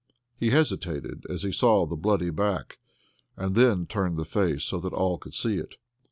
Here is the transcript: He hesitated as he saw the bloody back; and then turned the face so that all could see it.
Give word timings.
He 0.35 0.49
hesitated 0.49 1.25
as 1.29 1.43
he 1.43 1.51
saw 1.51 1.85
the 1.85 1.95
bloody 1.95 2.31
back; 2.31 2.79
and 3.37 3.53
then 3.53 3.85
turned 3.85 4.17
the 4.17 4.25
face 4.25 4.63
so 4.63 4.79
that 4.79 4.93
all 4.93 5.19
could 5.19 5.35
see 5.35 5.57
it. 5.59 5.75